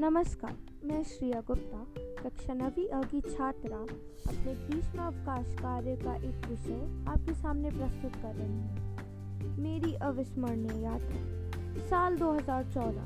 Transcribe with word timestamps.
नमस्कार, 0.00 0.56
मैं 0.84 1.04
श्रिया 1.04 1.40
गुप्ता, 1.40 1.86
कक्षा 2.22 2.54
नवी 2.54 2.86
अ 2.86 3.00
की 3.00 3.20
छात्रा। 3.20 3.76
अपने 3.76 4.54
ग्रीष्म 4.54 4.98
अवकाश 5.02 5.46
कार्य 5.54 5.96
का 5.96 6.14
एक 6.14 6.46
विषय 6.46 7.10
आपके 7.10 7.34
सामने 7.34 7.70
प्रस्तुत 7.70 8.12
कर 8.22 8.34
रही 8.34 8.46
हूँ। 8.46 9.58
मेरी 9.58 9.94
अविस्मरणीय 9.94 10.82
यात्रा। 10.82 11.86
साल 11.88 12.16
2014 12.16 13.02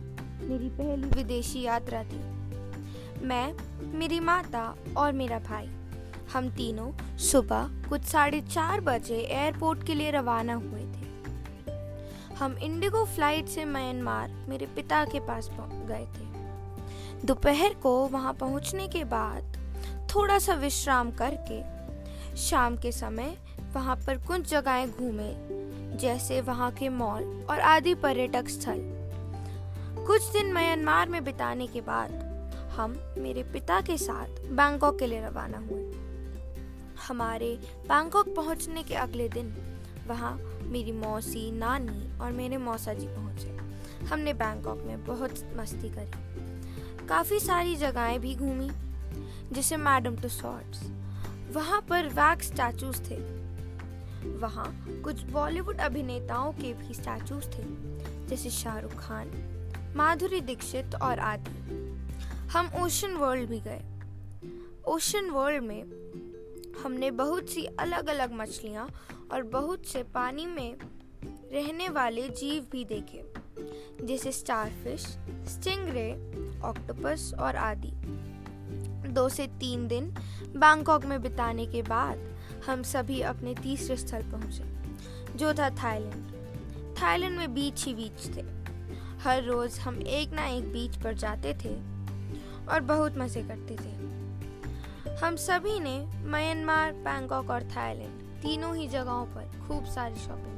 मेरी 0.49 0.68
पहली 0.68 1.09
विदेशी 1.09 1.62
यात्रा 1.62 2.04
थी। 2.04 2.21
मैं, 3.26 3.54
मेरी 3.99 4.21
माता 4.21 4.76
और 4.96 5.13
मेरा 5.13 5.39
भाई, 5.39 5.67
हम 6.32 6.50
तीनों 6.50 7.18
सुबह 7.18 7.89
कुछ 7.89 8.03
साढ़े 8.03 8.40
चार 8.40 8.81
बजे 8.81 9.17
एयरपोर्ट 9.17 9.82
के 9.82 9.95
लिए 9.95 10.11
रवाना 10.11 10.54
हुए 10.54 10.81
थे। 10.81 11.07
हम 12.35 12.57
इंडिगो 12.58 13.04
फ़्लाइट 13.04 13.46
से 13.46 13.64
म्यांमार 13.64 14.46
मेरे 14.49 14.67
पिता 14.67 15.04
के 15.04 15.21
पास 15.21 15.50
गए 15.61 16.07
थे। 16.07 16.33
दोपहर 17.25 17.75
को 17.75 18.09
वहाँ 18.09 18.33
पहुँचने 18.33 18.89
के 18.89 19.05
बाद 19.05 19.57
थोड़ा 20.14 20.39
सा 20.39 20.55
विश्राम 20.55 21.11
करके 21.11 22.37
शाम 22.37 22.77
के 22.77 22.93
समय 22.93 23.37
वहाँ 23.75 23.97
पर 23.97 24.19
कुछ 24.19 24.41
जगहें 24.41 24.91
घूमे, 24.91 25.31
जैसे 25.99 26.41
वहाँ 26.41 26.71
के 26.71 26.89
मॉल 26.89 27.47
और 27.50 27.61
आदि 27.61 27.95
पर्यटक 27.95 28.49
स्थल। 28.49 28.81
कुछ 30.07 30.23
दिन 30.23 30.53
म्यांमार 30.53 31.09
में 31.09 31.25
बिताने 31.25 31.67
के 31.67 31.81
बाद 31.81 32.12
हम 32.77 33.14
मेरे 33.19 33.42
पिता 33.42 33.81
के 33.81 33.98
साथ 33.98 34.27
बैंकॉक 34.47 34.98
के 34.98 35.06
लिए 35.06 35.20
रवाना 35.20 35.59
हुए। 35.59 35.92
हमारे 37.09 37.59
बैंकॉक 37.89 38.34
पहुँचने 38.36 38.83
के 38.83 38.95
अगले 38.95 39.28
दिन 39.28 39.56
वहाँ 40.06 40.61
मेरी 40.62 40.92
मौसी, 40.92 41.50
नानी 41.50 42.19
और 42.19 42.33
मेरे 42.33 42.56
मौसा 42.56 42.92
जी 42.92 43.06
पहुँचे। 43.06 43.56
हमने 44.06 44.33
बैंकॉक 44.33 44.83
में 44.86 45.05
बहुत 45.05 45.55
मस्ती 45.56 45.88
करी। 45.88 46.53
काफ़ी 47.08 47.41
सारी 47.41 47.77
जगहें 47.77 48.20
भी 48.20 48.34
घूमी, 48.34 48.70
जैसे 49.52 49.77
मैडम 49.77 50.16
टू 50.16 50.28
सॉर्ट्स। 50.28 50.83
वहाँ 51.52 51.80
पर 51.80 52.06
वैक्स 52.08 52.47
स्टैचूज 52.47 53.10
थे। 53.10 53.16
वहाँ 54.38 55.00
कुछ 55.05 55.22
बॉलीवुड 55.22 55.78
अभिनेताओं 55.78 56.52
के 56.52 56.72
भी 56.72 56.94
स्टैचूज 56.94 57.47
थे, 57.47 57.64
जैसे 58.27 58.50
शाहरुख 58.50 58.94
खान, 58.94 59.30
माधुरी 59.97 60.41
दीक्षित 60.41 60.94
और 60.94 61.19
आदि। 61.19 61.50
हम 62.48 62.70
ओशन 62.82 63.14
वर्ल्ड 63.14 63.48
भी 63.48 63.60
गए। 63.60 63.82
ओशन 64.86 65.30
वर्ल्ड 65.30 65.62
में 65.62 65.82
हमने 66.84 67.10
बहुत 67.10 67.48
सी 67.48 67.64
अलग 67.64 68.06
अलग 68.06 68.32
मछलियाँ 68.32 68.88
और 69.32 69.42
बहुत 69.42 69.86
से 69.86 70.02
पानी 70.02 70.47
में 70.47 70.77
रहने 71.52 71.88
वाले 71.88 72.28
जीव 72.28 72.66
भी 72.72 72.84
देखे। 72.84 73.44
जैसे 74.03 74.33
स्टारफिश, 74.33 75.00
स्टिंगरे, 75.48 76.12
ऑक्टोपस 76.61 77.33
और 77.39 77.56
आदि। 77.56 77.92
दो 79.09 79.28
से 79.28 79.47
तीन 79.47 79.89
दिन 79.89 80.14
बैंकॉक 80.56 81.05
में 81.05 81.23
बिताने 81.23 81.67
के 81.67 81.83
बाद 81.83 82.19
हम 82.67 82.83
सभी 82.83 83.20
अपने 83.20 83.55
तीसरे 83.55 83.97
स्थल 83.97 84.22
पहुँचे, 84.22 84.65
जो 85.39 85.53
था 85.55 85.70
थाईलैंड। 85.70 86.33
थाईलैंड 87.03 87.37
में 87.39 87.55
बीच 87.55 87.84
ही 87.84 87.95
बीच 87.95 88.37
थे। 88.37 88.45
हर 89.22 89.42
रोज 89.42 89.78
हम 89.78 90.00
एक 90.03 90.33
ना 90.33 90.47
एक 90.47 90.72
बीच 90.72 90.97
पर 90.97 91.15
जाते 91.15 91.55
थे 91.65 91.75
और 92.67 92.81
बहुत 92.81 93.19
मज़े 93.19 93.42
करते 93.42 93.77
थे। 93.77 93.92
हम 95.17 95.37
सभी 95.37 95.81
ने 95.81 95.98
म्यांमार, 96.25 96.92
बैंकॉक 96.92 97.50
और 97.50 97.62
थाईलैंड, 97.62 98.20
तीनों 98.42 98.77
ही 98.77 98.89
जगहों 98.89 99.27
पर 99.27 99.69
खूब 99.69 99.84
सारी 99.84 100.15
शॉपिंग 100.15 100.53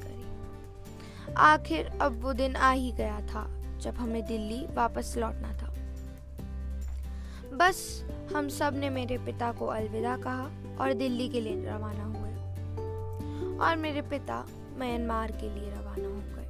आखिर 1.36 1.98
अब 2.00 2.22
वो 2.22 2.32
दिन 2.32 2.56
आ 2.56 2.70
ही 2.70 2.92
गया 2.92 3.20
था, 3.20 3.62
जब 3.78 3.94
हमें 3.94 4.26
दिल्ली 4.26 4.66
वापस 4.74 5.14
लौटना 5.18 5.48
था। 5.48 5.72
बस, 7.56 8.04
हम 8.34 8.48
सबने 8.48 8.90
मेरे 8.90 9.18
पिता 9.18 9.52
को 9.52 9.66
अलविदा 9.66 10.16
कहा 10.16 10.50
और 10.80 10.92
दिल्ली 10.92 11.28
के 11.28 11.40
लिए 11.40 11.64
रवाना 11.66 12.04
हुए 12.04 12.30
और 13.58 13.76
मेरे 13.76 14.02
पिता 14.02 14.46
म्यांमार 14.78 15.32
के 15.32 15.54
लिए 15.54 15.70
रवाना 15.70 16.08
हो 16.08 16.14
गए। 16.14 16.46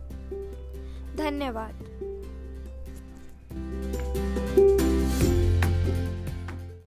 धन्यवाद। 1.16 2.05